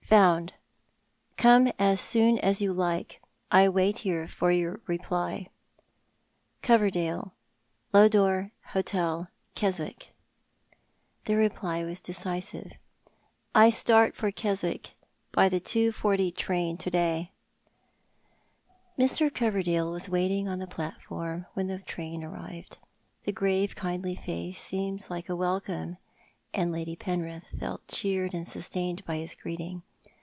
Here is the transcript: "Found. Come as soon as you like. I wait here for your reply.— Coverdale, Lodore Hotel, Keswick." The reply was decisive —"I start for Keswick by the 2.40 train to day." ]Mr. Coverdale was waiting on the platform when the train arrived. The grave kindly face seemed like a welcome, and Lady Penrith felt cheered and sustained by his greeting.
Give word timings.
"Found. 0.11 0.51
Come 1.37 1.71
as 1.79 2.01
soon 2.01 2.37
as 2.39 2.59
you 2.61 2.73
like. 2.73 3.21
I 3.49 3.69
wait 3.69 3.99
here 3.99 4.27
for 4.27 4.51
your 4.51 4.81
reply.— 4.85 5.47
Coverdale, 6.61 7.31
Lodore 7.93 8.51
Hotel, 8.73 9.29
Keswick." 9.55 10.13
The 11.23 11.37
reply 11.37 11.85
was 11.85 12.01
decisive 12.01 12.73
—"I 13.55 13.69
start 13.69 14.13
for 14.17 14.31
Keswick 14.31 14.95
by 15.31 15.47
the 15.47 15.61
2.40 15.61 16.35
train 16.35 16.75
to 16.75 16.89
day." 16.91 17.31
]Mr. 18.99 19.33
Coverdale 19.33 19.93
was 19.93 20.09
waiting 20.09 20.45
on 20.49 20.59
the 20.59 20.67
platform 20.67 21.45
when 21.53 21.67
the 21.67 21.79
train 21.79 22.21
arrived. 22.21 22.79
The 23.23 23.31
grave 23.31 23.75
kindly 23.77 24.15
face 24.15 24.59
seemed 24.59 25.05
like 25.09 25.29
a 25.29 25.37
welcome, 25.37 25.95
and 26.53 26.69
Lady 26.69 26.97
Penrith 26.97 27.47
felt 27.57 27.87
cheered 27.87 28.33
and 28.33 28.45
sustained 28.45 29.05
by 29.05 29.15
his 29.15 29.33
greeting. 29.35 29.83